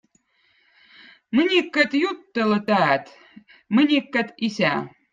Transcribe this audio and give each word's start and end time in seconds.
Mõnikkad 1.41 1.95
jutõlla 2.05 2.59
taatt, 2.73 3.15
mõnikkad 3.79 4.39
isä. 4.53 4.79